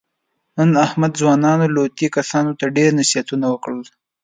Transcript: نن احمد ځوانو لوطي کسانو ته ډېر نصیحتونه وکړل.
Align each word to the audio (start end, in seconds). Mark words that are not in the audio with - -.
نن 0.55 0.69
احمد 0.85 1.11
ځوانو 1.19 1.65
لوطي 1.75 2.07
کسانو 2.17 2.51
ته 2.59 2.65
ډېر 2.77 2.89
نصیحتونه 3.01 3.45
وکړل. 3.49 3.81